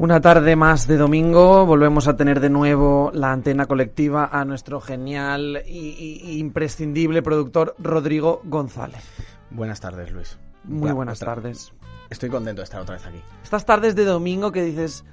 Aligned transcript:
Una 0.00 0.18
tarde 0.22 0.56
más 0.56 0.86
de 0.86 0.96
domingo, 0.96 1.66
volvemos 1.66 2.08
a 2.08 2.16
tener 2.16 2.40
de 2.40 2.48
nuevo 2.48 3.10
la 3.12 3.32
antena 3.32 3.66
colectiva 3.66 4.30
a 4.32 4.46
nuestro 4.46 4.80
genial 4.80 5.62
y, 5.66 6.38
imprescindible 6.38 7.20
productor 7.20 7.74
Rodrigo 7.78 8.40
González. 8.44 9.04
Buenas 9.50 9.78
tardes, 9.78 10.10
Luis. 10.10 10.38
Muy 10.64 10.90
buenas 10.92 11.18
tardes. 11.18 11.74
Estoy 12.08 12.30
contento 12.30 12.62
de 12.62 12.64
estar 12.64 12.80
otra 12.80 12.94
vez 12.94 13.04
aquí. 13.04 13.20
Estas 13.42 13.66
tardes 13.66 13.94
de 13.94 14.06
domingo 14.06 14.50
que 14.52 14.64
dices, 14.64 15.04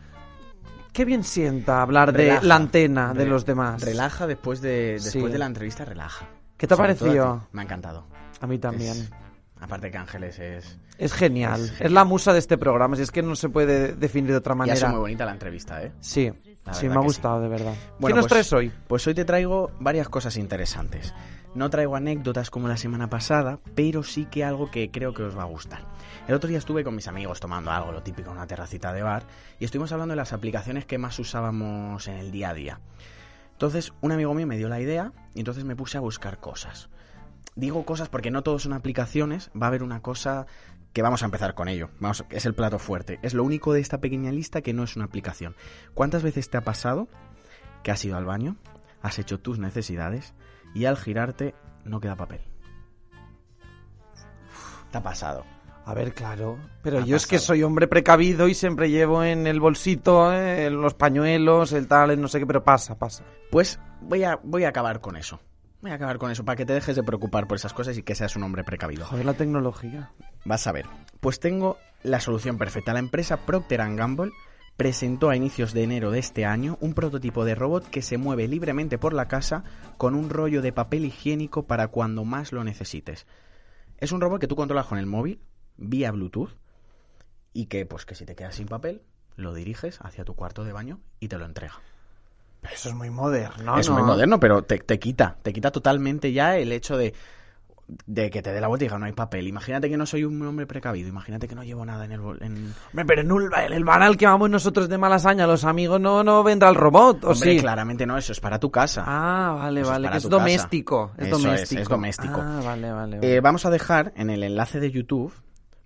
qué 0.93 1.03
bien 1.03 1.25
sienta 1.25 1.81
hablar 1.81 2.13
de 2.13 2.39
la 2.41 2.55
antena 2.55 3.13
de 3.13 3.25
los 3.25 3.45
demás. 3.45 3.81
Relaja 3.81 4.25
después 4.25 4.61
de, 4.61 5.01
después 5.03 5.33
de 5.33 5.37
la 5.37 5.47
entrevista, 5.47 5.83
relaja. 5.83 6.29
¿Qué 6.55 6.65
te 6.65 6.75
ha 6.75 6.77
parecido? 6.77 7.45
Me 7.51 7.59
ha 7.59 7.65
encantado. 7.65 8.05
A 8.39 8.47
mí 8.47 8.57
también. 8.57 9.09
Aparte 9.59 9.89
que 9.89 9.97
Ángeles 9.97 10.39
es... 10.39 10.79
Es 10.97 11.13
genial. 11.13 11.71
es 11.79 11.91
la 11.91 12.05
musa 12.05 12.33
de 12.33 12.39
este 12.39 12.57
programa. 12.57 12.95
Si 12.95 13.01
es 13.01 13.11
que 13.11 13.21
no 13.21 13.35
se 13.35 13.49
puede 13.49 13.93
definir 13.93 14.31
de 14.31 14.37
otra 14.37 14.55
manera. 14.55 14.79
Y 14.79 14.83
ha 14.83 14.89
muy 14.89 14.99
bonita 14.99 15.25
la 15.25 15.31
entrevista, 15.31 15.83
¿eh? 15.83 15.91
Sí, 15.99 16.31
sí, 16.71 16.89
me 16.89 16.95
ha 16.95 16.99
gustado, 16.99 17.41
de 17.41 17.47
verdad. 17.47 17.73
¿Qué 17.99 18.09
nos 18.09 18.19
pues, 18.19 18.27
traes 18.27 18.53
hoy? 18.53 18.71
Pues 18.87 19.05
hoy 19.07 19.13
te 19.13 19.25
traigo 19.25 19.71
varias 19.79 20.09
cosas 20.09 20.37
interesantes. 20.37 21.13
No 21.55 21.69
traigo 21.69 21.95
anécdotas 21.95 22.51
como 22.51 22.67
la 22.67 22.77
semana 22.77 23.09
pasada, 23.09 23.59
pero 23.73 24.03
sí 24.03 24.25
que 24.25 24.43
algo 24.43 24.69
que 24.69 24.91
creo 24.91 25.13
que 25.13 25.23
os 25.23 25.35
va 25.35 25.43
a 25.43 25.47
gustar. 25.47 25.81
El 26.27 26.35
otro 26.35 26.49
día 26.49 26.59
estuve 26.59 26.83
con 26.83 26.95
mis 26.95 27.07
amigos 27.07 27.39
tomando 27.39 27.71
algo, 27.71 27.91
lo 27.91 28.03
típico, 28.03 28.31
una 28.31 28.45
terracita 28.45 28.93
de 28.93 29.01
bar, 29.01 29.23
y 29.59 29.65
estuvimos 29.65 29.91
hablando 29.91 30.11
de 30.11 30.17
las 30.17 30.33
aplicaciones 30.33 30.85
que 30.85 30.97
más 30.97 31.17
usábamos 31.17 32.07
en 32.07 32.17
el 32.17 32.31
día 32.31 32.49
a 32.49 32.53
día. 32.53 32.79
Entonces, 33.53 33.91
un 34.01 34.11
amigo 34.11 34.35
mío 34.35 34.45
me 34.45 34.57
dio 34.57 34.69
la 34.69 34.79
idea 34.79 35.13
y 35.33 35.39
entonces 35.39 35.63
me 35.63 35.75
puse 35.75 35.97
a 35.97 36.01
buscar 36.01 36.39
cosas 36.39 36.89
digo 37.55 37.85
cosas 37.85 38.09
porque 38.09 38.31
no 38.31 38.43
todos 38.43 38.63
son 38.63 38.73
aplicaciones, 38.73 39.49
va 39.59 39.67
a 39.67 39.69
haber 39.69 39.83
una 39.83 40.01
cosa 40.01 40.45
que 40.93 41.01
vamos 41.01 41.21
a 41.21 41.25
empezar 41.25 41.53
con 41.53 41.67
ello. 41.67 41.89
Vamos, 41.99 42.25
es 42.29 42.45
el 42.45 42.55
plato 42.55 42.79
fuerte. 42.79 43.19
Es 43.21 43.33
lo 43.33 43.43
único 43.43 43.73
de 43.73 43.81
esta 43.81 43.99
pequeña 43.99 44.31
lista 44.31 44.61
que 44.61 44.73
no 44.73 44.83
es 44.83 44.95
una 44.95 45.05
aplicación. 45.05 45.55
¿Cuántas 45.93 46.23
veces 46.23 46.49
te 46.49 46.57
ha 46.57 46.61
pasado 46.61 47.07
que 47.83 47.91
has 47.91 48.03
ido 48.03 48.17
al 48.17 48.25
baño, 48.25 48.57
has 49.01 49.19
hecho 49.19 49.39
tus 49.39 49.59
necesidades 49.59 50.33
y 50.73 50.85
al 50.85 50.97
girarte 50.97 51.53
no 51.85 51.99
queda 51.99 52.15
papel? 52.15 52.41
Te 54.91 54.97
ha 54.97 55.03
pasado. 55.03 55.45
A 55.85 55.93
ver, 55.93 56.13
claro. 56.13 56.57
Pero 56.81 57.05
yo 57.05 57.15
es 57.15 57.27
que 57.27 57.39
soy 57.39 57.63
hombre 57.63 57.87
precavido 57.87 58.47
y 58.49 58.53
siempre 58.53 58.89
llevo 58.89 59.23
en 59.23 59.47
el 59.47 59.61
bolsito 59.61 60.33
eh, 60.33 60.69
los 60.69 60.95
pañuelos, 60.95 61.71
el 61.71 61.87
tal, 61.87 62.19
no 62.19 62.27
sé 62.27 62.39
qué, 62.39 62.45
pero 62.45 62.63
pasa, 62.63 62.97
pasa. 62.97 63.23
Pues 63.51 63.79
voy 64.01 64.23
a, 64.23 64.37
voy 64.43 64.65
a 64.65 64.69
acabar 64.69 64.99
con 64.99 65.15
eso. 65.15 65.39
Voy 65.81 65.91
a 65.91 65.95
acabar 65.95 66.17
con 66.17 66.31
eso, 66.31 66.43
para 66.43 66.55
que 66.55 66.65
te 66.65 66.73
dejes 66.73 66.95
de 66.95 67.03
preocupar 67.03 67.47
por 67.47 67.57
esas 67.57 67.73
cosas 67.73 67.97
y 67.97 68.03
que 68.03 68.15
seas 68.15 68.35
un 68.35 68.43
hombre 68.43 68.63
precavido. 68.63 69.05
Joder, 69.05 69.25
la 69.25 69.35
tecnología. 69.35 70.11
Vas 70.43 70.65
a 70.65 70.71
ver. 70.71 70.85
Pues 71.19 71.39
tengo 71.39 71.77
la 72.03 72.19
solución 72.19 72.57
perfecta. 72.57 72.93
La 72.93 72.99
empresa 72.99 73.37
Procter 73.37 73.79
Gamble 73.95 74.31
presentó 74.75 75.29
a 75.29 75.35
inicios 75.35 75.73
de 75.73 75.83
enero 75.83 76.11
de 76.11 76.19
este 76.19 76.45
año 76.45 76.77
un 76.81 76.93
prototipo 76.93 77.45
de 77.45 77.55
robot 77.55 77.89
que 77.89 78.01
se 78.01 78.17
mueve 78.17 78.47
libremente 78.47 78.97
por 78.97 79.13
la 79.13 79.27
casa 79.27 79.63
con 79.97 80.15
un 80.15 80.29
rollo 80.29 80.61
de 80.61 80.71
papel 80.71 81.05
higiénico 81.05 81.67
para 81.67 81.89
cuando 81.89 82.25
más 82.25 82.51
lo 82.51 82.63
necesites. 82.63 83.27
Es 83.97 84.11
un 84.11 84.21
robot 84.21 84.39
que 84.41 84.47
tú 84.47 84.55
controlas 84.55 84.85
con 84.85 84.99
el 84.99 85.07
móvil, 85.07 85.41
vía 85.77 86.11
Bluetooth, 86.11 86.55
y 87.53 87.65
que, 87.65 87.85
pues 87.87 88.05
que 88.05 88.13
si 88.13 88.25
te 88.25 88.35
quedas 88.35 88.55
sin 88.55 88.67
papel, 88.67 89.01
lo 89.35 89.53
diriges 89.53 89.99
hacia 90.01 90.25
tu 90.25 90.35
cuarto 90.35 90.63
de 90.63 90.73
baño 90.73 90.99
y 91.19 91.27
te 91.27 91.37
lo 91.37 91.45
entrega. 91.45 91.81
Eso 92.71 92.89
es 92.89 92.95
muy 92.95 93.09
moderno. 93.09 93.77
Es 93.77 93.89
muy 93.89 94.03
moderno, 94.03 94.39
pero 94.39 94.63
te, 94.63 94.79
quita, 94.99 95.37
te 95.41 95.53
quita 95.53 95.71
totalmente 95.71 96.31
ya 96.33 96.57
el 96.57 96.71
hecho 96.71 96.97
de, 96.97 97.13
de 98.05 98.29
que 98.29 98.41
te 98.41 98.51
dé 98.51 98.59
la 98.59 98.67
vuelta 98.67 98.85
y 98.85 98.87
diga, 98.87 98.99
no 98.99 99.05
hay 99.05 99.13
papel. 99.13 99.47
Imagínate 99.47 99.89
que 99.89 99.97
no 99.97 100.05
soy 100.05 100.25
un 100.25 100.41
hombre 100.45 100.65
precavido, 100.65 101.07
imagínate 101.07 101.47
que 101.47 101.55
no 101.55 101.63
llevo 101.63 101.85
nada 101.85 102.05
en 102.05 102.11
el... 102.11 102.21
En... 102.41 102.73
pero 103.05 103.21
en 103.21 103.31
el, 103.31 103.73
el 103.73 103.83
banal 103.85 104.17
que 104.17 104.25
vamos 104.25 104.49
nosotros 104.49 104.89
de 104.89 104.97
malasaña, 104.97 105.47
los 105.47 105.63
amigos, 105.63 105.99
no, 106.01 106.23
no 106.23 106.43
vendrá 106.43 106.69
el 106.69 106.75
robot, 106.75 107.23
¿o 107.23 107.31
Hombre, 107.31 107.53
sí? 107.53 107.59
claramente 107.59 108.05
no, 108.05 108.17
eso 108.17 108.33
es 108.33 108.39
para 108.39 108.59
tu 108.59 108.69
casa. 108.69 109.03
Ah, 109.05 109.55
vale, 109.57 109.83
vale, 109.83 110.09
es, 110.13 110.27
doméstico, 110.27 111.11
es 111.17 111.29
doméstico. 111.29 111.81
Es, 111.81 111.87
doméstico. 111.87 112.41
Ah, 112.43 112.61
vale, 112.63 112.91
vale. 112.91 113.19
Eh, 113.21 113.39
vamos 113.39 113.65
a 113.65 113.69
dejar 113.69 114.11
en 114.15 114.29
el 114.29 114.43
enlace 114.43 114.79
de 114.79 114.91
YouTube 114.91 115.33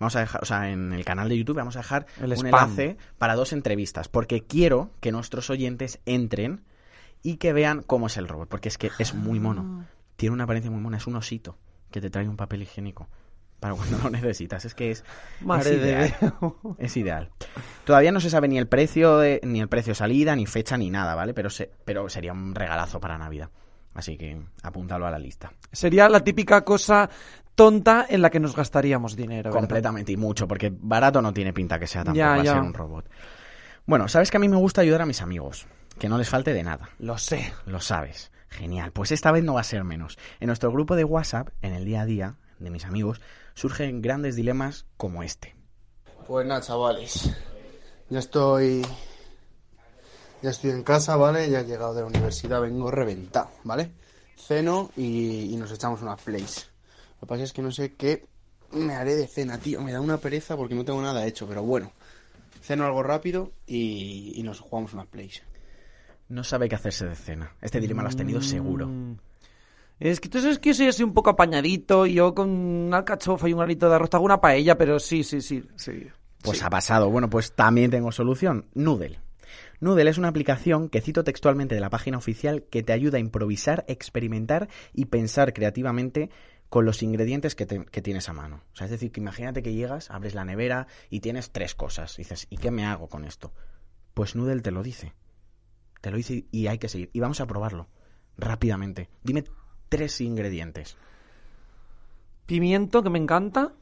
Vamos 0.01 0.15
a 0.15 0.21
dejar, 0.21 0.41
o 0.41 0.45
sea, 0.45 0.71
en 0.71 0.93
el 0.93 1.05
canal 1.05 1.29
de 1.29 1.37
YouTube 1.37 1.57
vamos 1.57 1.75
a 1.75 1.79
dejar 1.81 2.07
un 2.19 2.31
enlace 2.47 2.97
para 3.19 3.35
dos 3.35 3.53
entrevistas, 3.53 4.07
porque 4.07 4.41
quiero 4.41 4.89
que 4.99 5.11
nuestros 5.11 5.51
oyentes 5.51 5.99
entren 6.07 6.63
y 7.21 7.37
que 7.37 7.53
vean 7.53 7.83
cómo 7.83 8.07
es 8.07 8.17
el 8.17 8.27
robot, 8.27 8.49
porque 8.49 8.69
es 8.69 8.79
que 8.79 8.89
es 8.97 9.13
muy 9.13 9.39
mono. 9.39 9.83
Ah. 9.83 9.85
Tiene 10.15 10.33
una 10.33 10.45
apariencia 10.45 10.71
muy 10.71 10.81
mona, 10.81 10.97
es 10.97 11.05
un 11.05 11.17
osito 11.17 11.55
que 11.91 12.01
te 12.01 12.09
trae 12.09 12.27
un 12.27 12.35
papel 12.35 12.63
higiénico 12.63 13.09
para 13.59 13.75
cuando 13.75 13.99
lo 13.99 14.09
necesitas. 14.09 14.65
Es 14.65 14.73
que 14.73 14.89
es, 14.89 15.03
Madre 15.41 15.75
ideal. 15.75 16.15
es 16.79 16.97
ideal. 16.97 17.29
Todavía 17.85 18.11
no 18.11 18.19
se 18.19 18.31
sabe 18.31 18.47
ni 18.47 18.57
el 18.57 18.67
precio 18.67 19.19
de, 19.19 19.39
ni 19.43 19.61
el 19.61 19.67
precio 19.67 19.93
salida, 19.93 20.35
ni 20.35 20.47
fecha, 20.47 20.77
ni 20.77 20.89
nada, 20.89 21.13
¿vale? 21.13 21.35
Pero, 21.35 21.51
se, 21.51 21.69
pero 21.85 22.09
sería 22.09 22.33
un 22.33 22.55
regalazo 22.55 22.99
para 22.99 23.19
Navidad. 23.19 23.51
Así 23.93 24.17
que 24.17 24.41
apúntalo 24.63 25.05
a 25.05 25.11
la 25.11 25.19
lista. 25.19 25.53
Sería 25.71 26.09
la 26.09 26.21
típica 26.21 26.61
cosa 26.63 27.09
tonta 27.61 28.07
en 28.09 28.23
la 28.23 28.31
que 28.31 28.39
nos 28.39 28.55
gastaríamos 28.55 29.15
dinero. 29.15 29.51
Completamente 29.51 30.11
y 30.11 30.17
mucho, 30.17 30.47
porque 30.47 30.73
barato 30.75 31.21
no 31.21 31.31
tiene 31.31 31.53
pinta 31.53 31.77
que 31.77 31.85
sea 31.85 32.03
tampoco 32.03 32.25
va 32.25 32.35
a 32.35 32.43
ser 32.43 32.57
un 32.57 32.73
robot. 32.73 33.07
Bueno, 33.85 34.07
sabes 34.07 34.31
que 34.31 34.37
a 34.37 34.39
mí 34.39 34.49
me 34.49 34.57
gusta 34.57 34.81
ayudar 34.81 35.03
a 35.03 35.05
mis 35.05 35.21
amigos 35.21 35.67
que 35.99 36.09
no 36.09 36.17
les 36.17 36.27
falte 36.27 36.53
de 36.53 36.63
nada. 36.63 36.89
Lo 36.97 37.19
sé. 37.19 37.53
Lo 37.67 37.79
sabes. 37.79 38.31
Genial. 38.49 38.91
Pues 38.91 39.11
esta 39.11 39.31
vez 39.31 39.43
no 39.43 39.53
va 39.53 39.61
a 39.61 39.63
ser 39.63 39.83
menos. 39.83 40.17
En 40.39 40.47
nuestro 40.47 40.71
grupo 40.71 40.95
de 40.95 41.03
WhatsApp, 41.03 41.49
en 41.61 41.73
el 41.73 41.85
día 41.85 42.01
a 42.01 42.05
día 42.05 42.35
de 42.57 42.71
mis 42.71 42.85
amigos, 42.85 43.21
surgen 43.53 44.01
grandes 44.01 44.35
dilemas 44.35 44.87
como 44.97 45.21
este. 45.21 45.55
Pues 46.27 46.47
nada, 46.47 46.61
chavales. 46.61 47.29
Ya 48.09 48.17
estoy. 48.17 48.81
Ya 50.41 50.49
estoy 50.49 50.71
en 50.71 50.81
casa, 50.81 51.15
¿vale? 51.15 51.47
Ya 51.47 51.59
he 51.59 51.65
llegado 51.65 51.93
de 51.93 52.01
la 52.01 52.07
universidad, 52.07 52.59
vengo 52.59 52.89
reventado, 52.89 53.51
¿vale? 53.63 53.91
Ceno 54.35 54.89
y, 54.97 55.55
nos 55.59 55.71
echamos 55.71 56.01
unas 56.01 56.19
plays. 56.19 56.70
Lo 57.21 57.27
que 57.27 57.27
pasa 57.27 57.43
es 57.43 57.53
que 57.53 57.61
no 57.61 57.71
sé 57.71 57.93
qué 57.93 58.25
me 58.71 58.95
haré 58.95 59.15
de 59.15 59.27
cena, 59.27 59.57
tío. 59.57 59.81
Me 59.81 59.91
da 59.91 60.01
una 60.01 60.17
pereza 60.17 60.57
porque 60.57 60.75
no 60.75 60.83
tengo 60.83 61.01
nada 61.01 61.25
hecho, 61.25 61.47
pero 61.47 61.63
bueno. 61.63 61.91
Ceno 62.61 62.85
algo 62.85 63.03
rápido 63.03 63.51
y, 63.65 64.33
y 64.35 64.43
nos 64.43 64.59
jugamos 64.59 64.93
unas 64.93 65.07
plays 65.07 65.41
no 66.31 66.43
sabe 66.43 66.69
qué 66.69 66.75
hacerse 66.75 67.05
de 67.05 67.15
cena. 67.15 67.51
Este 67.61 67.79
dilema 67.79 68.01
lo 68.01 68.07
has 68.07 68.15
tenido 68.15 68.41
seguro. 68.41 68.87
Mm. 68.87 69.17
Es 69.99 70.19
que 70.19 70.29
tú 70.29 70.41
sabes 70.41 70.57
que 70.57 70.69
yo 70.69 70.73
soy 70.73 70.87
así 70.87 71.03
un 71.03 71.13
poco 71.13 71.29
apañadito, 71.29 72.07
yo 72.07 72.33
con 72.33 72.49
una 72.49 72.97
alcachofa 72.97 73.47
y 73.47 73.53
un 73.53 73.59
granito 73.59 73.87
de 73.87 73.95
arroz 73.95 74.09
hago 74.13 74.25
una 74.25 74.41
paella, 74.41 74.75
pero 74.77 74.97
sí, 74.97 75.23
sí, 75.23 75.41
sí, 75.41 75.63
sí. 75.75 76.07
Pues 76.41 76.63
ha 76.63 76.69
pasado. 76.71 77.09
Bueno, 77.11 77.29
pues 77.29 77.53
también 77.53 77.91
tengo 77.91 78.11
solución. 78.11 78.65
Noodle. 78.73 79.19
Noodle 79.79 80.09
es 80.09 80.17
una 80.17 80.29
aplicación 80.29 80.89
que 80.89 81.01
cito 81.01 81.23
textualmente 81.23 81.75
de 81.75 81.81
la 81.81 81.91
página 81.91 82.17
oficial 82.17 82.63
que 82.63 82.81
te 82.81 82.93
ayuda 82.93 83.17
a 83.17 83.21
improvisar, 83.21 83.83
experimentar 83.87 84.69
y 84.93 85.05
pensar 85.05 85.53
creativamente 85.53 86.31
con 86.71 86.85
los 86.85 87.03
ingredientes 87.03 87.53
que, 87.53 87.67
que, 87.67 88.01
tienes 88.01 88.29
a 88.29 88.33
mano. 88.33 88.61
O 88.71 88.77
sea, 88.77 88.85
es 88.85 88.91
decir, 88.91 89.11
que 89.11 89.19
imagínate 89.19 89.61
que 89.61 89.73
llegas, 89.73 90.09
abres 90.09 90.35
la 90.35 90.45
nevera 90.45 90.87
y 91.09 91.19
tienes 91.19 91.51
tres 91.51 91.75
cosas. 91.75 92.17
Y 92.17 92.21
dices, 92.21 92.47
¿y 92.49 92.55
qué 92.55 92.71
me 92.71 92.85
hago 92.85 93.09
con 93.09 93.25
esto? 93.25 93.51
Pues 94.13 94.37
Noodle 94.37 94.61
te 94.61 94.71
lo 94.71 94.81
dice. 94.81 95.13
Te 95.99 96.11
lo 96.11 96.17
hice 96.17 96.45
y 96.49 96.67
hay 96.67 96.77
que 96.77 96.87
seguir. 96.87 97.09
Y 97.11 97.19
vamos 97.19 97.41
a 97.41 97.45
probarlo 97.45 97.89
rápidamente. 98.37 99.09
Dime 99.21 99.43
tres 99.89 100.21
ingredientes. 100.21 100.95
Pimiento, 102.45 103.03
que 103.03 103.09
me 103.09 103.19
encanta. 103.19 103.73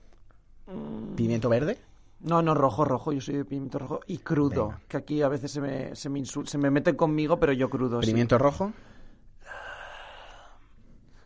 ¿Pimiento 1.15 1.47
verde? 1.47 1.77
No, 2.21 2.41
no, 2.41 2.55
rojo, 2.55 2.85
rojo. 2.85 3.13
Yo 3.13 3.21
soy 3.21 3.35
de 3.35 3.45
pimiento 3.45 3.77
rojo. 3.77 3.99
Y 4.07 4.17
crudo, 4.17 4.79
que 4.87 4.97
aquí 4.97 5.21
a 5.21 5.27
veces 5.27 5.51
se 5.51 5.61
me, 5.61 5.95
se 5.95 6.09
me, 6.09 6.25
se 6.25 6.57
me 6.57 6.71
meten 6.71 6.95
conmigo, 6.95 7.39
pero 7.39 7.53
yo 7.53 7.69
crudo. 7.69 7.99
¿Pimiento 7.99 8.39
rojo? 8.39 8.73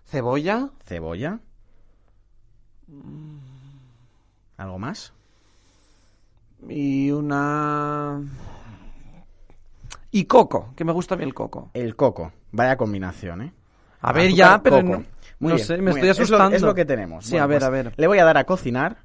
¿Cebolla? 0.04 0.69
¿Cebolla? 0.83 1.39
¿Algo 4.57 4.80
más? 4.80 5.13
Y 6.69 7.12
una... 7.12 8.22
Y 10.12 10.25
coco, 10.25 10.74
que 10.75 10.86
me 10.86 10.92
gusta 10.92 11.16
bien 11.16 11.30
el 11.30 11.34
coco. 11.34 11.72
El 11.74 11.95
coco, 11.95 12.31
vaya 12.51 12.78
combinación, 12.78 13.42
¿eh? 13.42 13.54
A 14.01 14.13
ver, 14.13 14.31
ya, 14.34 14.62
pero 14.62 14.81
no, 15.40 15.57
sé, 15.57 15.78
me 15.78 15.92
estoy 15.92 16.10
asustando. 16.10 16.56
Es 16.56 16.62
lo, 16.62 16.75
que 16.75 16.86
tenemos. 16.86 17.25
Sí, 17.25 17.38
a 17.38 17.48
ver, 17.48 17.60
pues 17.60 17.68
a 17.68 17.69
ver. 17.69 17.94
Le 17.95 18.07
voy 18.07 18.19
a 18.19 18.25
dar 18.25 18.38
a 18.38 18.44
cocinar 18.44 18.98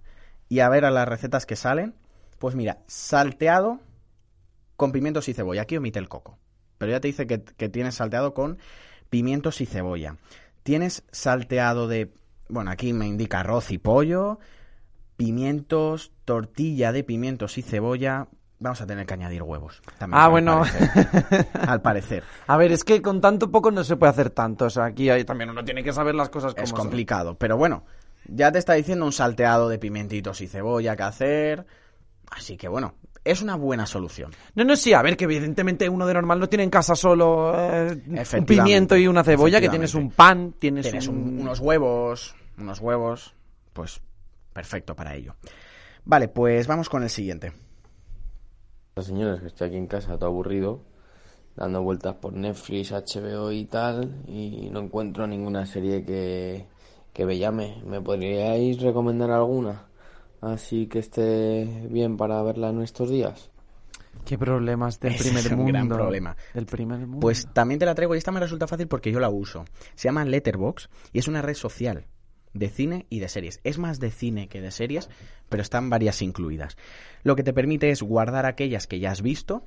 y 0.49 0.61
a 0.61 0.69
ver 0.69 0.85
a 0.85 0.91
las 0.91 1.09
recetas 1.09 1.47
que 1.47 1.57
salen. 1.57 1.95
Pues 2.39 2.55
mira, 2.55 2.79
salteado 2.87 3.81
con 4.77 4.93
pimientos 4.93 5.29
y 5.29 5.35
cebolla. 5.35 5.63
Aquí 5.63 5.77
omite 5.77 5.99
el 5.99 6.09
coco. 6.09 6.39
Pero 6.79 6.93
ya 6.93 7.01
te 7.01 7.09
dice 7.09 7.27
que, 7.27 7.43
que 7.43 7.69
tienes 7.69 7.95
salteado 7.95 8.35
con 8.35 8.59
pimientos 9.09 9.61
y 9.61 9.67
cebolla. 9.67 10.17
Tienes 10.63 11.05
salteado 11.11 11.89
de... 11.89 12.13
Bueno, 12.49 12.71
aquí 12.71 12.93
me 12.93 13.07
indica 13.07 13.41
arroz 13.41 13.71
y 13.71 13.79
pollo, 13.79 14.39
pimientos, 15.17 16.13
tortilla 16.25 16.93
de 16.93 17.05
pimientos 17.05 17.59
y 17.59 17.63
cebolla, 17.63 18.29
Vamos 18.61 18.81
a 18.81 18.87
tener 18.87 19.07
que 19.07 19.15
añadir 19.15 19.43
huevos. 19.43 19.81
ah, 20.11 20.29
bueno. 20.29 20.65
al 21.67 21.81
parecer. 21.81 22.25
A 22.49 22.57
ver, 22.57 22.73
es 22.73 22.83
que 22.83 23.01
con 23.01 23.21
tanto 23.21 23.53
poco 23.53 23.71
no 23.71 23.85
se 23.85 23.97
puede 23.97 24.11
hacer 24.11 24.31
tanto. 24.31 24.65
O 24.65 24.71
sea, 24.71 24.87
aquí 24.87 25.11
hay, 25.11 25.25
también 25.25 25.51
uno 25.51 25.65
tiene 25.65 25.85
que 25.85 25.93
saber 25.93 26.17
las 26.17 26.29
cosas 26.29 26.55
como 26.55 26.65
Es 26.65 26.73
complicado, 26.73 27.37
pero 27.39 27.57
bueno, 27.57 27.85
ya 28.27 28.51
te 28.51 28.59
está 28.59 28.73
diciendo 28.73 29.05
un 29.05 29.13
salteado 29.13 29.69
de 29.69 29.79
pimentitos 29.79 30.41
y 30.41 30.49
cebolla 30.49 30.97
que 30.97 31.03
hacer. 31.05 31.67
Así 32.31 32.57
que 32.57 32.67
bueno, 32.67 32.95
es 33.31 33.43
una 33.43 33.57
buena 33.57 33.87
solución. 33.87 34.31
No, 34.55 34.65
no, 34.65 34.77
sí, 34.77 34.93
a 34.93 35.03
ver, 35.03 35.17
que 35.17 35.25
evidentemente 35.25 35.89
uno 35.89 36.07
de 36.07 36.15
normal 36.15 36.39
no 36.41 36.49
tiene 36.49 36.65
en 36.65 36.71
casa 36.71 36.95
solo 36.95 37.53
eh, 37.57 38.01
un 38.41 38.47
pimiento 38.47 38.97
y 38.97 39.07
una 39.07 39.25
cebolla, 39.25 39.61
que 39.61 39.69
tienes 39.69 39.95
un 39.95 40.11
pan, 40.11 40.55
tienes, 40.59 40.85
Tienes 40.85 41.09
un- 41.09 41.17
un- 41.17 41.41
unos 41.41 41.61
huevos, 41.61 42.35
unos 42.59 42.81
huevos, 42.81 43.35
pues 43.73 44.01
perfecto 44.53 44.95
para 44.97 45.15
ello. 45.15 45.35
Vale, 46.05 46.29
pues 46.29 46.67
vamos 46.67 46.89
con 46.89 47.03
el 47.03 47.11
siguiente. 47.11 47.53
Las 48.97 49.07
señoras 49.07 49.41
que 49.41 49.47
estoy 49.47 49.69
aquí 49.69 49.77
en 49.77 49.87
casa 49.87 50.17
todo 50.19 50.29
aburrido, 50.31 50.83
dando 51.57 51.83
vueltas 51.83 52.15
por 52.17 52.33
Netflix, 52.33 52.93
HBO 52.93 53.53
y 53.53 53.65
tal, 53.67 54.23
y 54.27 54.69
no 54.71 54.81
encuentro 54.81 55.27
ninguna 55.27 55.67
serie 55.67 56.05
que, 56.05 56.67
que 57.13 57.25
me 57.27 57.39
llame. 57.39 57.83
¿Me 57.87 58.01
podríais 58.01 58.81
recomendar 58.81 59.31
alguna? 59.31 59.85
Así 60.41 60.87
que 60.87 61.01
esté 61.01 61.87
bien 61.91 62.17
para 62.17 62.43
verla 62.43 62.71
en 62.71 62.83
estos 62.83 63.11
días. 63.11 63.51
Qué 64.25 64.37
problemas 64.39 65.01
del 65.01 65.15
Ese 65.15 65.25
primer 65.25 65.47
es 65.47 65.51
un 65.53 65.59
mundo. 65.59 65.73
gran 65.73 65.89
problema. 65.89 66.37
Del 66.55 66.67
primer 66.67 67.01
mundo. 67.01 67.21
Pues 67.21 67.49
también 67.53 67.79
te 67.79 67.87
la 67.87 67.95
traigo 67.95 68.15
y 68.15 68.19
esta 68.19 68.33
me 68.33 68.41
resulta 68.41 68.67
fácil 68.67 68.89
porque 68.89 69.13
yo 69.13 69.21
la 69.21 69.31
uso. 69.31 69.65
Se 69.95 70.09
llama 70.09 70.25
Letterbox 70.25 70.89
y 71.13 71.19
es 71.19 71.29
una 71.29 71.43
red 71.43 71.55
social 71.55 72.07
de 72.55 72.69
cine 72.69 73.07
y 73.11 73.21
de 73.21 73.29
series. 73.29 73.61
Es 73.65 73.79
más 73.79 74.01
de 74.01 74.11
cine 74.11 74.49
que 74.49 74.61
de 74.61 74.71
series, 74.71 75.09
pero 75.49 75.63
están 75.63 75.91
varias 75.91 76.23
incluidas. 76.23 76.77
Lo 77.23 77.37
que 77.37 77.43
te 77.43 77.53
permite 77.53 77.91
es 77.91 78.03
guardar 78.03 78.47
aquellas 78.47 78.87
que 78.87 78.99
ya 78.99 79.11
has 79.11 79.23
visto, 79.23 79.65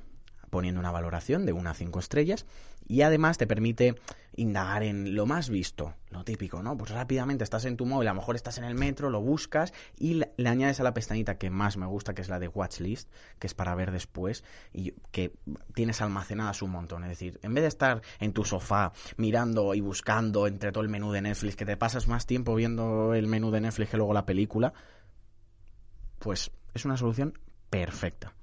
poniendo 0.52 0.80
una 0.80 0.90
valoración 0.90 1.46
de 1.46 1.54
1 1.54 1.70
a 1.70 1.72
5 1.72 1.98
estrellas, 1.98 2.44
y 2.86 3.00
además 3.00 3.38
te 3.38 3.46
permite 3.46 3.94
indagar 4.36 4.82
en 4.82 5.14
lo 5.14 5.24
más 5.24 5.48
visto, 5.48 5.94
lo 6.10 6.24
típico, 6.24 6.62
¿no? 6.62 6.76
Pues 6.76 6.90
rápidamente 6.90 7.42
estás 7.42 7.64
en 7.64 7.78
tu 7.78 7.86
móvil, 7.86 8.08
a 8.08 8.10
lo 8.10 8.20
mejor 8.20 8.36
estás 8.36 8.58
en 8.58 8.64
el 8.64 8.74
metro, 8.74 9.08
lo 9.08 9.22
buscas 9.22 9.72
y 9.98 10.14
le, 10.14 10.34
añades 10.46 10.78
a 10.78 10.82
la 10.82 10.92
pestañita 10.92 11.38
que 11.38 11.48
más 11.48 11.78
me 11.78 11.86
gusta, 11.86 12.12
que 12.12 12.20
es 12.20 12.28
la 12.28 12.38
de 12.38 12.48
Watchlist, 12.48 13.10
que 13.38 13.46
es 13.46 13.54
para 13.54 13.74
ver 13.74 13.92
después, 13.92 14.44
y 14.74 14.92
que 15.10 15.32
tienes 15.74 16.02
almacenadas 16.02 16.60
un 16.60 16.72
montón. 16.72 17.04
Es 17.04 17.08
decir, 17.08 17.40
en 17.42 17.54
vez 17.54 17.62
de 17.62 17.68
estar 17.68 18.02
en 18.20 18.34
tu 18.34 18.44
sofá 18.44 18.92
mirando 19.16 19.72
y 19.72 19.80
buscando 19.80 20.46
entre 20.46 20.70
todo 20.70 20.84
el 20.84 20.90
menú 20.90 21.12
de 21.12 21.22
Netflix, 21.22 21.56
que 21.56 21.64
te 21.64 21.78
pasas 21.78 22.08
más 22.08 22.26
tiempo 22.26 22.54
viendo 22.54 23.14
el 23.14 23.26
menú 23.26 23.50
de 23.50 23.62
Netflix 23.62 23.88
que 23.88 23.96
luego 23.96 24.12
la 24.12 24.26
película, 24.26 24.74
pues 26.18 26.50
es 26.74 26.84
una 26.84 26.98
solución 26.98 27.38
perfecta. 27.70 28.34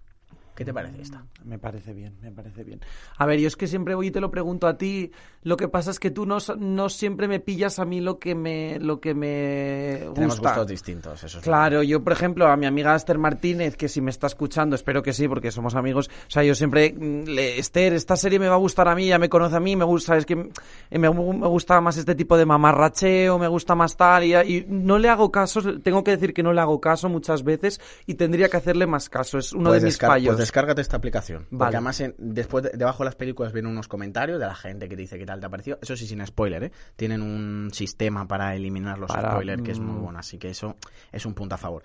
¿Qué 0.60 0.66
te 0.66 0.74
parece 0.74 1.02
esta? 1.02 1.24
Me 1.46 1.58
parece 1.58 1.94
bien, 1.94 2.18
me 2.22 2.32
parece 2.34 2.66
bien. 2.66 2.82
A 3.18 3.26
ver, 3.26 3.40
yo 3.40 3.48
es 3.48 3.56
que 3.56 3.66
siempre 3.66 3.96
voy 3.96 4.08
y 4.08 4.12
te 4.12 4.20
lo 4.20 4.30
pregunto 4.30 4.68
a 4.68 4.78
ti. 4.78 5.10
Lo 5.42 5.56
que 5.56 5.70
pasa 5.70 5.90
es 5.90 6.02
que 6.02 6.12
tú 6.12 6.26
no, 6.26 6.40
no 6.58 6.90
siempre 6.90 7.30
me 7.30 7.40
pillas 7.40 7.80
a 7.80 7.86
mí 7.86 8.02
lo 8.02 8.20
que 8.20 8.36
me, 8.36 8.78
lo 8.82 9.00
que 9.00 9.14
me 9.14 10.00
Tenemos 10.14 10.36
gusta. 10.36 10.50
gustos 10.50 10.68
distintos, 10.68 11.24
eso 11.24 11.38
es 11.38 11.44
Claro, 11.46 11.82
yo 11.82 12.04
por 12.04 12.12
ejemplo 12.12 12.46
a 12.48 12.58
mi 12.58 12.66
amiga 12.66 12.94
Esther 12.94 13.18
Martínez, 13.18 13.78
que 13.78 13.88
si 13.88 14.02
me 14.02 14.12
está 14.12 14.28
escuchando, 14.28 14.76
espero 14.76 15.02
que 15.02 15.14
sí, 15.14 15.30
porque 15.30 15.50
somos 15.50 15.76
amigos, 15.76 16.10
o 16.28 16.30
sea, 16.30 16.44
yo 16.44 16.54
siempre, 16.56 16.92
mm, 16.94 17.24
le, 17.30 17.58
Esther, 17.58 17.94
esta 17.94 18.18
serie 18.18 18.38
me 18.38 18.50
va 18.50 18.56
a 18.56 18.58
gustar 18.58 18.90
a 18.90 18.96
mí, 18.96 19.08
ya 19.08 19.18
me 19.18 19.30
conoce 19.30 19.56
a 19.56 19.62
mí, 19.62 19.78
me 19.78 19.86
gusta, 19.86 20.18
es 20.18 20.26
que 20.26 20.36
mm, 20.36 20.50
me, 20.92 21.10
me 21.10 21.48
gusta 21.48 21.80
más 21.80 21.96
este 21.96 22.16
tipo 22.16 22.36
de 22.36 22.46
mamarracheo, 22.46 23.40
me 23.40 23.48
gusta 23.48 23.76
más 23.76 23.96
tal, 23.96 24.26
y, 24.26 24.36
y 24.36 24.66
no 24.68 25.00
le 25.00 25.08
hago 25.08 25.32
caso, 25.32 25.80
tengo 25.80 26.04
que 26.04 26.12
decir 26.12 26.34
que 26.34 26.44
no 26.44 26.52
le 26.52 26.60
hago 26.60 26.82
caso 26.82 27.08
muchas 27.08 27.44
veces 27.46 27.80
y 28.06 28.16
tendría 28.16 28.50
que 28.50 28.58
hacerle 28.58 28.88
más 28.88 29.08
caso, 29.10 29.38
es 29.38 29.54
uno 29.54 29.70
Pues 29.70 29.84
de 29.84 29.86
mis 29.88 29.98
fallos. 29.98 30.49
Descárgate 30.50 30.82
esta 30.82 30.98
aplicación. 30.98 31.46
Porque 31.52 31.76
además, 31.76 32.00
en- 32.02 32.16
después 32.18 32.64
de- 32.64 32.72
debajo 32.76 33.04
de 33.04 33.06
las 33.06 33.16
películas 33.16 33.54
vienen 33.54 33.72
unos 33.72 33.88
comentarios 33.88 34.40
de 34.40 34.48
la 34.48 34.56
gente 34.56 34.90
que 34.90 34.96
te 34.96 35.04
dice 35.04 35.20
qué 35.20 35.26
tal 35.28 35.40
te 35.40 35.46
ha 35.46 35.50
parecido. 35.50 35.78
Eso 35.80 35.96
sí, 35.96 36.08
sin 36.08 36.26
spoiler, 36.26 36.64
¿eh? 36.64 36.72
Tienen 36.96 37.22
un 37.22 37.70
sistema 37.72 38.28
para 38.28 38.56
eliminar 38.56 38.98
los 38.98 39.12
Para, 39.12 39.30
spoilers 39.34 39.62
que 39.62 39.72
es 39.72 39.80
muy 39.80 40.00
mm. 40.00 40.02
bueno. 40.02 40.18
Así 40.18 40.40
que 40.40 40.50
eso 40.50 40.76
es 41.12 41.24
un 41.28 41.36
punto 41.36 41.54
a 41.54 41.60
favor. 41.60 41.84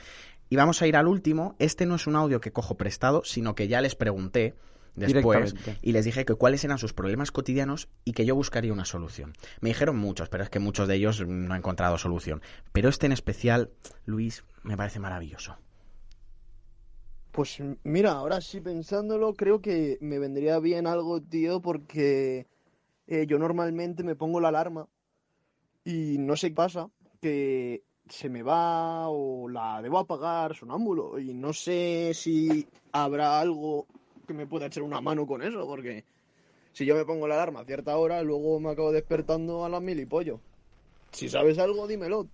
Y 0.49 0.57
vamos 0.57 0.81
a 0.81 0.87
ir 0.87 0.97
al 0.97 1.07
último. 1.09 1.57
Este 1.59 1.85
no 1.85 1.97
es 1.97 2.07
un 2.07 2.17
audio 2.17 2.41
que 2.41 2.53
cojo 2.53 2.77
prestado, 2.79 3.23
sino 3.23 3.55
que 3.55 3.69
ya 3.69 3.83
les 3.83 3.97
pregunté 3.97 4.55
después 4.97 5.55
y 5.83 5.93
les 5.93 6.07
dije 6.07 6.25
que 6.25 6.35
cuáles 6.35 6.65
eran 6.65 6.79
sus 6.79 6.95
problemas 6.95 7.33
cotidianos 7.33 7.89
y 8.07 8.13
que 8.13 8.25
yo 8.25 8.35
buscaría 8.35 8.73
una 8.73 8.87
solución. 8.87 9.35
Me 9.61 9.69
dijeron 9.69 9.97
muchos, 9.99 10.31
pero 10.31 10.43
es 10.43 10.49
que 10.49 10.59
muchos 10.59 10.89
de 10.89 10.95
ellos 10.95 11.23
no 11.27 11.55
he 11.55 11.59
encontrado 11.59 11.99
solución. 11.99 12.41
Pero 12.73 12.89
este 12.89 13.05
en 13.05 13.13
especial, 13.13 13.71
Luis, 14.07 14.43
me 14.63 14.77
parece 14.79 15.01
maravilloso. 15.01 15.59
Pues 17.35 17.61
mira, 17.83 18.13
ahora 18.13 18.41
sí 18.41 18.61
pensándolo, 18.61 19.35
creo 19.35 19.61
que 19.61 19.99
me 20.01 20.21
vendría 20.21 20.61
bien 20.61 20.87
algo, 20.87 21.21
tío, 21.21 21.61
porque 21.61 22.47
eh, 23.09 23.27
yo 23.27 23.41
normalmente 23.41 24.05
me 24.05 24.15
pongo 24.15 24.41
la 24.41 24.51
alarma 24.51 24.87
y 25.85 26.17
no 26.19 26.37
sé 26.37 26.51
qué 26.51 26.55
pasa, 26.55 26.91
que 27.21 27.83
se 28.09 28.29
me 28.29 28.45
va 28.45 29.09
o 29.09 29.49
la 29.49 29.83
debo 29.83 29.99
apagar 29.99 30.55
sonámbulo 30.55 31.19
y 31.19 31.35
no 31.35 31.53
sé 31.53 32.13
si 32.15 32.69
habrá 32.93 33.41
algo 33.41 33.85
que 34.29 34.35
me 34.35 34.47
pueda 34.47 34.67
echar 34.67 34.85
una 34.85 35.01
mano 35.01 35.27
con 35.27 35.43
eso, 35.43 35.67
porque 35.67 36.05
si 36.73 36.87
yo 36.87 36.95
me 36.95 37.05
pongo 37.05 37.27
la 37.27 37.35
alarma 37.35 37.63
a 37.63 37.65
cierta 37.65 37.97
hora, 37.97 38.23
luego 38.23 38.61
me 38.61 38.71
acabo 38.71 38.93
despertando 38.93 39.65
a 39.65 39.69
las 39.69 39.83
mil 39.83 39.99
y 39.99 40.07
pollo. 40.07 40.39
Si 41.11 41.29
sabes 41.29 41.59
algo, 41.59 41.89
dímelo. 41.89 42.29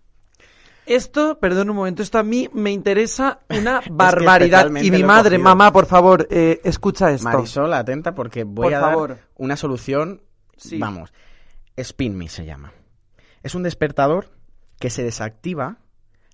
Esto, 0.90 1.38
perdón 1.38 1.70
un 1.70 1.76
momento, 1.76 2.02
esto 2.02 2.18
a 2.18 2.24
mí 2.24 2.50
me 2.52 2.72
interesa 2.72 3.42
una 3.48 3.80
barbaridad. 3.92 4.68
y 4.82 4.90
mi 4.90 5.04
madre, 5.04 5.38
mamá, 5.38 5.72
por 5.72 5.86
favor, 5.86 6.26
eh, 6.30 6.60
escucha 6.64 7.12
esto. 7.12 7.28
Marisol, 7.28 7.72
atenta 7.74 8.12
porque 8.12 8.42
voy 8.42 8.64
Por 8.64 8.74
a 8.74 8.80
favor. 8.80 9.08
dar 9.10 9.28
una 9.36 9.56
solución. 9.56 10.22
Sí. 10.56 10.78
Vamos. 10.78 11.12
Spin 11.76 12.16
Me 12.16 12.28
se 12.28 12.44
llama. 12.44 12.72
Es 13.44 13.54
un 13.54 13.62
despertador 13.62 14.32
que 14.80 14.90
se 14.90 15.04
desactiva 15.04 15.78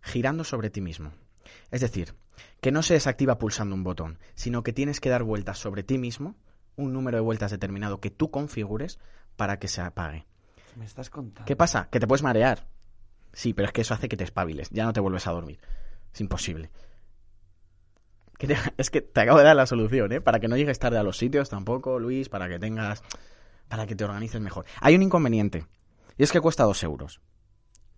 girando 0.03 0.43
sobre 0.43 0.71
ti 0.71 0.81
mismo. 0.81 1.13
Es 1.71 1.83
decir, 1.83 2.15
que 2.63 2.73
no 2.73 2.83
se 2.83 2.95
desactiva 2.95 3.39
pulsando 3.39 3.75
un 3.75 3.85
botón, 3.85 4.19
sino 4.35 4.63
que 4.63 4.73
tienes 4.73 5.01
que 5.01 5.11
dar 5.11 5.23
vueltas 5.23 5.59
sobre 5.59 5.83
ti 5.83 5.99
mismo, 5.99 6.35
un 6.77 6.95
número 6.95 7.19
de 7.19 7.23
vueltas 7.23 7.51
determinado 7.51 8.01
que 8.01 8.11
tú 8.11 8.31
configures 8.31 8.99
para 9.37 9.59
que 9.59 9.69
se 9.69 9.83
apague. 9.83 10.25
Me 10.77 10.87
estás 10.87 11.11
contando. 11.11 11.45
¿Qué 11.47 11.57
pasa? 11.57 11.89
Que 11.91 12.01
te 12.01 12.07
puedes 12.07 12.23
marear. 12.23 12.67
Sí, 13.37 13.53
pero 13.53 13.67
es 13.67 13.73
que 13.73 13.83
eso 13.83 13.93
hace 13.93 14.09
que 14.09 14.17
te 14.17 14.25
espabiles. 14.25 14.71
Ya 14.71 14.85
no 14.87 14.95
te 14.95 15.01
vuelves 15.01 15.27
a 15.27 15.33
dormir. 15.33 15.61
Es 16.15 16.21
imposible. 16.23 16.71
Que 18.39 18.47
te- 18.47 18.57
es 18.79 18.91
que 18.91 19.03
te 19.03 19.21
acabo 19.21 19.39
de 19.39 19.45
dar 19.45 19.57
la 19.57 19.67
solución, 19.67 20.11
¿eh? 20.13 20.21
Para 20.23 20.41
que 20.41 20.49
no 20.49 20.57
llegues 20.57 20.79
tarde 20.79 20.97
a 20.99 21.03
los 21.03 21.19
sitios 21.19 21.51
tampoco, 21.51 21.99
Luis, 21.99 22.31
para 22.31 22.49
que 22.49 22.59
tengas... 22.59 23.03
Para 23.69 23.87
que 23.87 23.95
te 23.95 24.05
organices 24.05 24.41
mejor. 24.41 24.65
Hay 24.81 24.95
un 24.95 25.03
inconveniente. 25.03 25.67
Y 26.17 26.23
es 26.23 26.33
que 26.33 26.41
cuesta 26.41 26.65
dos 26.65 26.83
euros. 26.83 27.21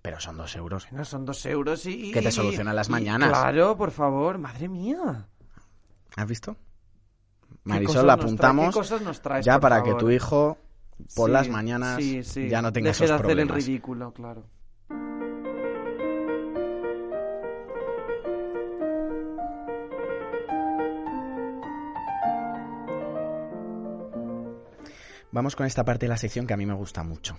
Pero 0.03 0.19
son 0.19 0.37
dos 0.37 0.57
euros. 0.57 0.89
No, 0.91 1.05
son 1.05 1.25
dos 1.25 1.45
euros 1.47 1.87
y... 1.87 2.11
Que 2.11 2.21
te 2.23 2.33
solucionan 2.33 2.75
las 2.75 2.89
y- 2.89 2.93
mañanas. 2.93 3.29
Claro, 3.29 3.77
por 3.77 3.93
favor, 3.93 4.39
madre 4.39 4.69
mía. 4.69 5.29
¿Has 6.17 6.27
visto? 6.27 6.55
¿Qué 6.55 7.59
Marisol, 7.65 8.07
la 8.07 8.17
trae- 8.17 8.23
apuntamos 8.25 8.67
¿Qué 8.75 8.81
cosas 8.81 9.03
nos 9.03 9.21
traes, 9.21 9.45
ya 9.45 9.61
para 9.61 9.83
que 9.85 9.95
tu 9.95 10.11
hijo 10.11 10.59
por 11.15 11.29
Sí, 11.29 11.33
las 11.33 11.49
mañanas 11.49 11.97
sí, 12.03 12.25
sí. 12.25 12.49
ya 12.49 12.61
no 12.63 12.73
tenga 12.73 12.89
Deje 12.89 13.05
esos 13.05 13.09
de 13.11 13.15
hacer 13.15 13.27
problemas. 13.27 13.57
el 13.59 13.63
ridículo, 13.65 14.13
claro. 14.13 14.45
Vamos 25.31 25.57
con 25.57 25.67
esta 25.67 25.85
parte 25.85 26.07
de 26.07 26.11
la 26.11 26.17
sección 26.17 26.47
que 26.47 26.55
a 26.55 26.57
mí 26.57 26.65
me 26.65 26.75
gusta 26.75 27.03
mucho. 27.03 27.39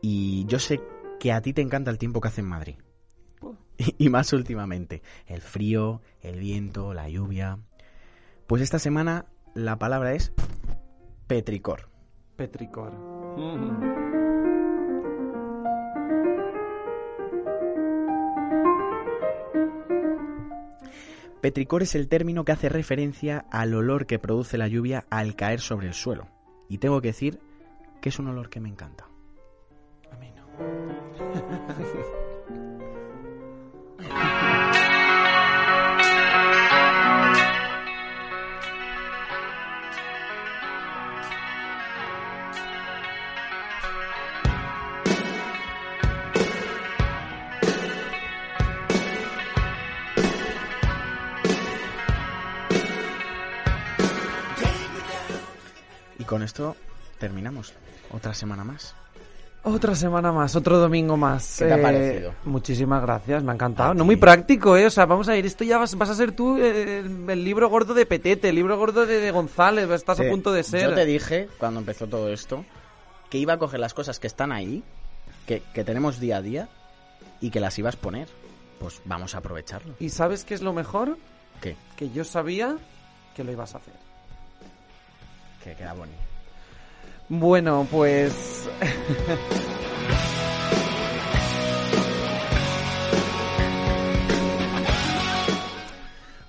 Y 0.00 0.44
yo 0.46 0.58
sé 0.58 0.80
que 1.18 1.32
a 1.32 1.42
ti 1.42 1.52
te 1.52 1.60
encanta 1.60 1.90
el 1.90 1.98
tiempo 1.98 2.20
que 2.20 2.28
hace 2.28 2.40
en 2.40 2.46
Madrid. 2.46 2.76
Y, 3.76 3.94
y 4.06 4.08
más 4.08 4.32
últimamente. 4.32 5.02
El 5.26 5.40
frío, 5.40 6.02
el 6.22 6.38
viento, 6.38 6.94
la 6.94 7.08
lluvia. 7.08 7.58
Pues 8.46 8.62
esta 8.62 8.78
semana 8.78 9.26
la 9.54 9.78
palabra 9.78 10.14
es 10.14 10.32
petricor. 11.26 11.88
Petricor. 12.36 12.92
Petricor 21.40 21.82
es 21.82 21.94
el 21.94 22.08
término 22.08 22.44
que 22.44 22.52
hace 22.52 22.68
referencia 22.68 23.46
al 23.50 23.74
olor 23.74 24.06
que 24.06 24.18
produce 24.18 24.58
la 24.58 24.68
lluvia 24.68 25.06
al 25.10 25.34
caer 25.34 25.60
sobre 25.60 25.88
el 25.88 25.94
suelo. 25.94 26.28
Y 26.70 26.78
tengo 26.78 27.02
que 27.02 27.08
decir 27.08 27.40
que 28.00 28.08
es 28.08 28.18
un 28.20 28.28
olor 28.28 28.48
que 28.48 28.60
me 28.60 28.68
encanta. 28.68 29.08
A 30.12 30.16
mí 30.16 30.30
no. 30.30 30.44
con 56.30 56.42
esto 56.44 56.76
terminamos. 57.18 57.74
Otra 58.12 58.32
semana 58.34 58.62
más. 58.64 58.94
Otra 59.64 59.94
semana 59.96 60.30
más, 60.32 60.54
otro 60.56 60.78
domingo 60.78 61.16
más. 61.18 61.56
¿Qué 61.58 61.66
te 61.66 61.72
ha 61.74 61.76
Eh, 61.78 61.82
parecido? 61.82 62.34
Muchísimas 62.44 63.02
gracias, 63.02 63.42
me 63.42 63.50
ha 63.50 63.54
encantado. 63.54 63.90
A 63.90 63.94
No 63.94 64.04
ti. 64.04 64.06
muy 64.06 64.16
práctico, 64.16 64.76
¿eh? 64.76 64.86
O 64.86 64.90
sea, 64.90 65.04
vamos 65.06 65.28
a 65.28 65.36
ir. 65.36 65.44
Esto 65.44 65.64
ya 65.64 65.76
vas, 65.76 65.94
vas 65.96 66.08
a 66.08 66.14
ser 66.14 66.32
tú 66.32 66.56
eh, 66.56 67.00
el, 67.00 67.44
libro 67.44 67.68
gordo 67.68 67.92
de 67.92 68.06
Petete, 68.06 68.48
el 68.48 68.54
libro 68.54 68.78
gordo 68.78 69.04
de, 69.06 69.18
de 69.20 69.30
González. 69.32 69.90
Estás 69.90 70.20
a 70.20 70.22
punto 70.30 70.52
de 70.52 70.62
ser. 70.62 70.88
Yo 70.90 70.94
te 70.94 71.04
dije, 71.04 71.48
cuando 71.58 71.80
empezó 71.80 72.06
todo 72.06 72.28
esto, 72.32 72.64
que 73.28 73.36
iba 73.38 73.52
a 73.54 73.58
coger 73.58 73.80
las 73.80 73.92
cosas 73.92 74.18
que 74.18 74.28
están 74.28 74.50
ahí, 74.52 74.82
que, 75.46 75.62
que 75.74 75.84
tenemos 75.84 76.20
día 76.20 76.36
a 76.38 76.42
día, 76.42 76.68
y 77.40 77.50
que 77.50 77.60
las 77.60 77.76
ibas 77.78 77.96
a 77.96 77.98
poner. 77.98 78.28
Pues 78.78 79.02
vamos 79.04 79.34
a 79.34 79.38
aprovecharlo. 79.38 79.94
¿Y 79.98 80.08
sabes 80.08 80.44
qué 80.46 80.54
es 80.54 80.62
lo 80.62 80.72
mejor? 80.72 81.18
¿Qué? 81.60 81.76
Que 81.96 82.08
yo 82.10 82.24
sabía 82.24 82.78
que 83.36 83.44
lo 83.44 83.52
ibas 83.52 83.74
a 83.74 83.78
hacer. 83.78 83.92
Que 85.62 85.74
queda 85.74 85.92
bonito. 85.92 86.18
Bueno, 87.28 87.86
pues. 87.90 88.68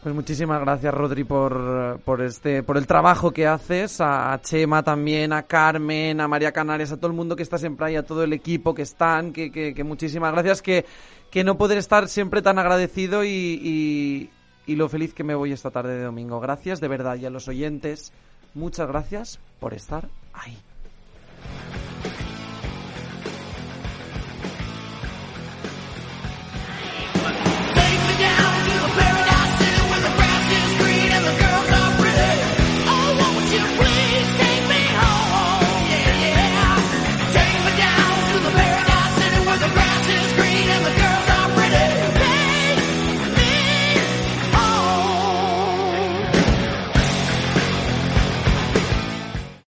Pues 0.02 0.16
muchísimas 0.16 0.60
gracias, 0.62 0.92
Rodri, 0.92 1.24
por, 1.24 2.00
por 2.04 2.24
este, 2.24 2.64
por 2.64 2.76
el 2.78 2.88
trabajo 2.88 3.30
que 3.30 3.46
haces, 3.46 4.02
a, 4.02 4.40
Chema 4.42 4.82
también, 4.82 5.32
a 5.32 5.44
Carmen, 5.44 6.20
a 6.20 6.28
María 6.28 6.52
Canarias, 6.52 6.92
a 6.92 6.98
todo 6.98 7.12
el 7.12 7.14
mundo 7.14 7.36
que 7.36 7.44
está 7.44 7.60
siempre 7.60 7.86
ahí, 7.86 7.96
a 7.96 8.04
todo 8.04 8.24
el 8.24 8.34
equipo 8.34 8.74
que 8.74 8.82
están, 8.82 9.32
que, 9.32 9.52
que, 9.52 9.76
que 9.76 9.84
muchísimas 9.84 10.32
gracias, 10.34 10.64
que, 10.64 10.86
que 11.30 11.44
no 11.44 11.56
poder 11.56 11.78
estar 11.78 12.08
siempre 12.08 12.42
tan 12.42 12.58
agradecido 12.58 13.24
y, 13.24 13.30
y, 13.30 14.30
y 14.66 14.76
lo 14.76 14.90
feliz 14.90 15.14
que 15.14 15.24
me 15.24 15.36
voy 15.36 15.52
esta 15.52 15.70
tarde 15.70 15.96
de 15.96 16.06
domingo. 16.06 16.40
Gracias, 16.40 16.82
de 16.82 16.88
verdad, 16.88 17.18
y 17.18 17.28
a 17.28 17.30
los 17.30 17.48
oyentes, 17.48 18.12
Muchas 18.54 18.88
gracias 18.88 19.40
por 19.60 19.74
estar 19.74 20.10
ahí. 20.34 20.58